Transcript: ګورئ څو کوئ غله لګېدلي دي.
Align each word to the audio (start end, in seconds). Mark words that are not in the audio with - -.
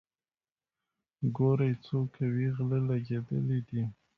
ګورئ 1.35 1.71
څو 1.85 1.97
کوئ 2.13 2.45
غله 2.55 2.79
لګېدلي 2.89 3.59
دي. 3.67 3.83